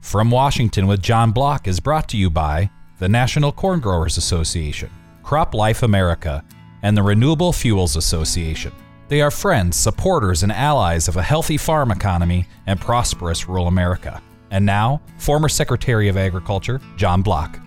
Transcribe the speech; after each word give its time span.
From 0.00 0.30
Washington 0.30 0.86
with 0.86 1.02
John 1.02 1.30
Block 1.30 1.68
is 1.68 1.78
brought 1.78 2.08
to 2.08 2.16
you 2.16 2.30
by 2.30 2.70
the 2.98 3.08
National 3.08 3.52
Corn 3.52 3.80
Growers 3.80 4.16
Association, 4.16 4.90
Crop 5.22 5.54
Life 5.54 5.82
America, 5.82 6.42
and 6.82 6.96
the 6.96 7.02
Renewable 7.02 7.52
Fuels 7.52 7.94
Association. 7.96 8.72
They 9.08 9.20
are 9.20 9.30
friends, 9.30 9.76
supporters, 9.76 10.42
and 10.42 10.50
allies 10.50 11.06
of 11.06 11.16
a 11.16 11.22
healthy 11.22 11.56
farm 11.56 11.92
economy 11.92 12.46
and 12.66 12.80
prosperous 12.80 13.46
rural 13.46 13.68
America. 13.68 14.20
And 14.50 14.66
now, 14.66 15.00
former 15.18 15.48
Secretary 15.48 16.08
of 16.08 16.16
Agriculture 16.16 16.80
John 16.96 17.22
Block. 17.22 17.60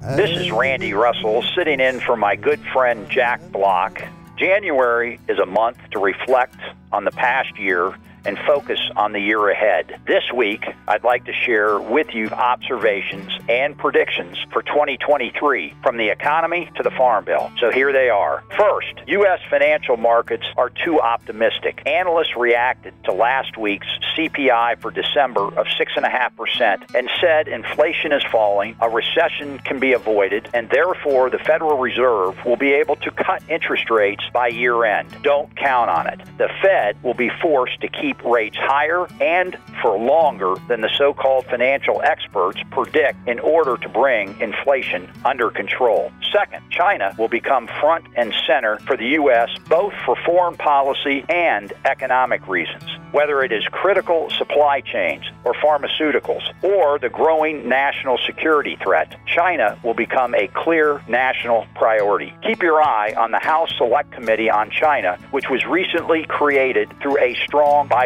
This 0.00 0.30
is 0.30 0.52
Randy 0.52 0.94
Russell 0.94 1.42
sitting 1.54 1.80
in 1.80 2.00
for 2.00 2.16
my 2.16 2.36
good 2.36 2.60
friend 2.72 3.10
Jack 3.10 3.42
Block. 3.50 4.00
January 4.36 5.18
is 5.28 5.38
a 5.38 5.46
month 5.46 5.78
to 5.90 5.98
reflect 5.98 6.56
on 6.92 7.04
the 7.04 7.10
past 7.10 7.58
year 7.58 7.94
and 8.24 8.38
focus 8.46 8.78
on 8.96 9.12
the 9.12 9.20
year 9.20 9.48
ahead. 9.48 10.00
This 10.06 10.24
week, 10.34 10.64
I'd 10.88 11.04
like 11.04 11.24
to 11.26 11.32
share 11.32 11.78
with 11.78 12.14
you 12.14 12.28
observations 12.28 13.30
and 13.48 13.76
predictions 13.76 14.38
for 14.52 14.62
2023 14.62 15.74
from 15.82 15.96
the 15.96 16.08
economy 16.08 16.70
to 16.76 16.82
the 16.82 16.90
Farm 16.90 17.24
Bill. 17.24 17.50
So 17.58 17.70
here 17.70 17.92
they 17.92 18.08
are. 18.08 18.42
First, 18.56 18.94
U.S. 19.06 19.40
financial 19.50 19.96
markets 19.96 20.46
are 20.56 20.70
too 20.70 21.00
optimistic. 21.00 21.82
Analysts 21.86 22.36
reacted 22.36 22.94
to 23.04 23.12
last 23.12 23.56
week's 23.56 23.86
CPI 24.16 24.80
for 24.80 24.90
December 24.90 25.46
of 25.58 25.66
6.5% 25.66 26.94
and 26.94 27.10
said 27.20 27.48
inflation 27.48 28.12
is 28.12 28.22
falling, 28.30 28.76
a 28.80 28.88
recession 28.88 29.58
can 29.58 29.78
be 29.78 29.92
avoided, 29.92 30.48
and 30.54 30.70
therefore 30.70 31.30
the 31.30 31.38
Federal 31.38 31.78
Reserve 31.78 32.36
will 32.44 32.56
be 32.56 32.72
able 32.72 32.96
to 32.96 33.10
cut 33.10 33.42
interest 33.48 33.90
rates 33.90 34.22
by 34.32 34.48
year 34.48 34.84
end. 34.84 35.08
Don't 35.22 35.54
count 35.56 35.90
on 35.90 36.06
it. 36.06 36.20
The 36.38 36.48
Fed 36.62 37.02
will 37.02 37.14
be 37.14 37.30
forced 37.42 37.80
to 37.80 37.88
keep 37.88 38.13
keep 38.14 38.24
rates 38.24 38.56
higher 38.56 39.06
and 39.20 39.56
for 39.82 39.98
longer 39.98 40.54
than 40.68 40.80
the 40.80 40.90
so 40.96 41.12
called 41.12 41.44
financial 41.46 42.00
experts 42.02 42.60
predict 42.70 43.28
in 43.28 43.38
order 43.40 43.76
to 43.76 43.88
bring 43.88 44.38
inflation 44.40 45.10
under 45.24 45.50
control. 45.50 46.10
Second, 46.32 46.62
China 46.70 47.14
will 47.18 47.28
become 47.28 47.68
front 47.80 48.04
and 48.16 48.34
center 48.46 48.78
for 48.86 48.96
the 48.96 49.06
U.S. 49.20 49.50
both 49.68 49.92
for 50.04 50.16
foreign 50.24 50.56
policy 50.56 51.24
and 51.28 51.72
economic 51.84 52.46
reasons. 52.48 52.84
Whether 53.12 53.42
it 53.44 53.52
is 53.52 53.64
critical 53.66 54.28
supply 54.30 54.80
chains 54.80 55.24
or 55.44 55.54
pharmaceuticals 55.54 56.52
or 56.64 56.98
the 56.98 57.08
growing 57.08 57.68
national 57.68 58.18
security 58.18 58.76
threat, 58.82 59.16
China 59.26 59.78
will 59.84 59.94
become 59.94 60.34
a 60.34 60.48
clear 60.48 61.00
national 61.08 61.66
priority. 61.76 62.34
Keep 62.42 62.62
your 62.62 62.82
eye 62.82 63.14
on 63.16 63.30
the 63.30 63.38
House 63.38 63.72
Select 63.76 64.10
Committee 64.10 64.50
on 64.50 64.70
China, 64.70 65.16
which 65.30 65.48
was 65.48 65.64
recently 65.64 66.24
created 66.24 66.92
through 67.00 67.18
a 67.18 67.34
strong 67.46 67.86
bipartisan 67.86 68.03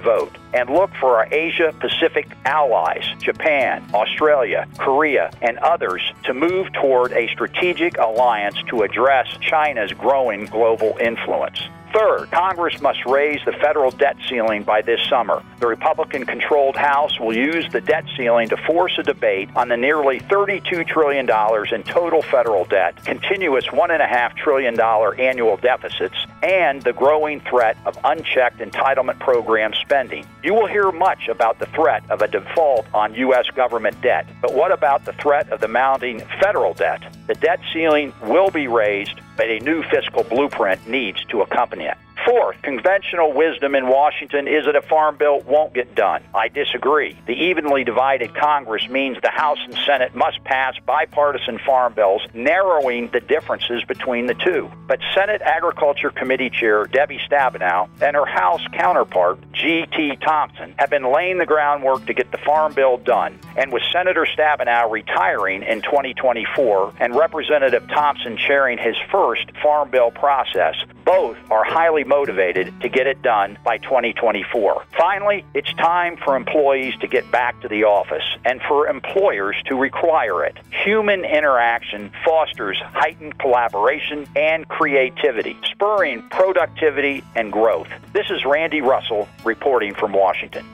vote. 0.00 0.36
And 0.54 0.68
look 0.70 0.90
for 1.00 1.16
our 1.16 1.28
Asia 1.32 1.72
Pacific 1.78 2.28
allies, 2.44 3.04
Japan, 3.18 3.88
Australia, 3.94 4.66
Korea, 4.78 5.30
and 5.42 5.58
others, 5.58 6.02
to 6.24 6.34
move 6.34 6.72
toward 6.72 7.12
a 7.12 7.28
strategic 7.28 7.98
alliance 7.98 8.56
to 8.68 8.82
address 8.82 9.26
China's 9.40 9.92
growing 9.92 10.46
global 10.46 10.96
influence. 11.00 11.60
Third, 11.92 12.30
Congress 12.30 12.80
must 12.80 13.04
raise 13.04 13.40
the 13.44 13.52
federal 13.52 13.90
debt 13.90 14.16
ceiling 14.28 14.62
by 14.62 14.80
this 14.80 15.00
summer. 15.08 15.42
The 15.58 15.66
Republican 15.66 16.24
controlled 16.24 16.76
House 16.76 17.18
will 17.18 17.36
use 17.36 17.70
the 17.72 17.80
debt 17.80 18.04
ceiling 18.16 18.48
to 18.50 18.56
force 18.56 18.96
a 18.98 19.02
debate 19.02 19.50
on 19.56 19.68
the 19.68 19.76
nearly 19.76 20.20
$32 20.20 20.86
trillion 20.86 21.28
in 21.28 21.82
total 21.82 22.22
federal 22.22 22.64
debt, 22.64 23.04
continuous 23.04 23.66
$1.5 23.66 24.36
trillion 24.36 24.78
annual 24.80 25.56
deficits, 25.56 26.14
and 26.44 26.80
the 26.82 26.92
growing 26.92 27.40
threat 27.40 27.76
of 27.84 27.98
unchecked 28.04 28.58
entitlement 28.58 29.18
program 29.18 29.72
spending. 29.74 30.24
You 30.44 30.54
will 30.54 30.66
hear 30.66 30.92
much 30.92 31.28
about 31.28 31.58
the 31.58 31.66
threat 31.66 32.04
of 32.08 32.22
a 32.22 32.28
default 32.28 32.86
on 32.94 33.14
U.S. 33.14 33.46
government 33.56 34.00
debt, 34.00 34.26
but 34.40 34.54
what 34.54 34.70
about 34.70 35.04
the 35.04 35.12
threat 35.14 35.50
of 35.50 35.60
the 35.60 35.68
mounting 35.68 36.20
federal 36.40 36.72
debt? 36.72 37.02
The 37.26 37.34
debt 37.34 37.60
ceiling 37.72 38.12
will 38.22 38.50
be 38.50 38.68
raised, 38.68 39.20
but 39.36 39.48
a 39.48 39.58
new 39.60 39.82
fiscal 39.84 40.24
blueprint 40.24 40.86
needs 40.88 41.24
to 41.26 41.42
accompany 41.42 41.84
it. 41.84 41.96
Fourth, 42.30 42.62
conventional 42.62 43.32
wisdom 43.32 43.74
in 43.74 43.88
Washington 43.88 44.46
is 44.46 44.64
that 44.66 44.76
a 44.76 44.82
farm 44.82 45.16
bill 45.16 45.40
won't 45.40 45.74
get 45.74 45.96
done. 45.96 46.22
I 46.32 46.46
disagree. 46.46 47.18
The 47.26 47.32
evenly 47.32 47.82
divided 47.82 48.36
Congress 48.36 48.88
means 48.88 49.16
the 49.20 49.32
House 49.32 49.58
and 49.64 49.76
Senate 49.84 50.14
must 50.14 50.44
pass 50.44 50.76
bipartisan 50.86 51.58
farm 51.58 51.92
bills, 51.92 52.22
narrowing 52.32 53.08
the 53.08 53.18
differences 53.18 53.82
between 53.82 54.26
the 54.26 54.34
two. 54.34 54.70
But 54.86 55.00
Senate 55.12 55.42
Agriculture 55.42 56.10
Committee 56.10 56.50
Chair 56.50 56.84
Debbie 56.84 57.18
Stabenow 57.28 57.88
and 58.00 58.14
her 58.14 58.26
House 58.26 58.62
counterpart, 58.74 59.40
G.T. 59.50 60.18
Thompson, 60.24 60.72
have 60.78 60.88
been 60.88 61.12
laying 61.12 61.38
the 61.38 61.46
groundwork 61.46 62.06
to 62.06 62.14
get 62.14 62.30
the 62.30 62.38
farm 62.38 62.74
bill 62.74 62.96
done. 62.96 63.40
And 63.56 63.72
with 63.72 63.82
Senator 63.92 64.24
Stabenow 64.24 64.88
retiring 64.88 65.64
in 65.64 65.82
2024 65.82 66.94
and 67.00 67.16
Representative 67.16 67.88
Thompson 67.88 68.36
chairing 68.36 68.78
his 68.78 68.94
first 69.10 69.50
farm 69.60 69.90
bill 69.90 70.12
process, 70.12 70.76
both 71.10 71.36
are 71.50 71.64
highly 71.64 72.04
motivated 72.04 72.72
to 72.80 72.88
get 72.88 73.08
it 73.08 73.20
done 73.20 73.58
by 73.64 73.78
2024. 73.78 74.84
Finally, 74.96 75.44
it's 75.54 75.72
time 75.72 76.16
for 76.16 76.36
employees 76.36 76.94
to 77.00 77.08
get 77.08 77.28
back 77.32 77.60
to 77.60 77.66
the 77.66 77.82
office 77.82 78.22
and 78.44 78.60
for 78.62 78.86
employers 78.86 79.56
to 79.66 79.74
require 79.74 80.44
it. 80.44 80.56
Human 80.84 81.24
interaction 81.24 82.12
fosters 82.24 82.78
heightened 82.78 83.36
collaboration 83.40 84.24
and 84.36 84.68
creativity, 84.68 85.56
spurring 85.72 86.22
productivity 86.30 87.24
and 87.34 87.50
growth. 87.50 87.88
This 88.12 88.30
is 88.30 88.44
Randy 88.44 88.80
Russell 88.80 89.28
reporting 89.44 89.94
from 89.94 90.12
Washington. 90.12 90.64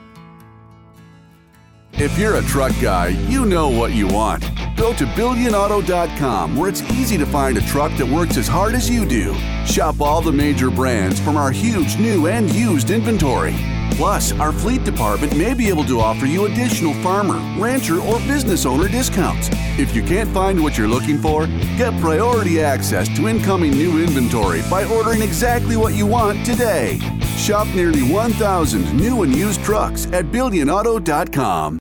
If 1.99 2.15
you're 2.19 2.35
a 2.35 2.43
truck 2.43 2.73
guy, 2.79 3.07
you 3.07 3.47
know 3.47 3.69
what 3.69 3.91
you 3.91 4.07
want. 4.07 4.43
Go 4.75 4.93
to 4.93 5.05
BillionAuto.com 5.05 6.55
where 6.55 6.69
it's 6.69 6.83
easy 6.91 7.17
to 7.17 7.25
find 7.25 7.57
a 7.57 7.61
truck 7.61 7.91
that 7.97 8.05
works 8.05 8.37
as 8.37 8.47
hard 8.47 8.75
as 8.75 8.87
you 8.87 9.03
do. 9.03 9.33
Shop 9.65 9.99
all 9.99 10.21
the 10.21 10.31
major 10.31 10.69
brands 10.69 11.19
from 11.19 11.37
our 11.37 11.49
huge 11.49 11.97
new 11.97 12.27
and 12.27 12.53
used 12.53 12.91
inventory. 12.91 13.55
Plus, 13.93 14.31
our 14.33 14.51
fleet 14.51 14.83
department 14.83 15.35
may 15.35 15.55
be 15.55 15.69
able 15.69 15.83
to 15.85 15.99
offer 15.99 16.27
you 16.27 16.45
additional 16.45 16.93
farmer, 17.01 17.39
rancher, 17.59 17.99
or 17.99 18.19
business 18.27 18.67
owner 18.67 18.87
discounts. 18.87 19.49
If 19.79 19.95
you 19.95 20.03
can't 20.03 20.29
find 20.29 20.61
what 20.61 20.77
you're 20.77 20.87
looking 20.87 21.17
for, 21.17 21.47
get 21.77 21.99
priority 21.99 22.61
access 22.61 23.09
to 23.15 23.27
incoming 23.27 23.71
new 23.71 24.03
inventory 24.03 24.61
by 24.69 24.85
ordering 24.85 25.23
exactly 25.23 25.77
what 25.77 25.95
you 25.95 26.05
want 26.05 26.45
today. 26.45 26.99
Shop 27.37 27.65
nearly 27.73 28.03
1,000 28.03 28.93
new 28.95 29.23
and 29.23 29.35
used 29.35 29.63
trucks 29.63 30.05
at 30.13 30.25
BillionAuto.com. 30.25 31.79